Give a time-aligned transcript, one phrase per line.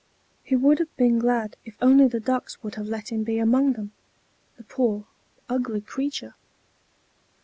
[0.43, 3.73] He would have been glad if only the ducks would have let him be among
[3.73, 3.91] them
[4.57, 5.05] the poor,
[5.47, 6.33] ugly creature!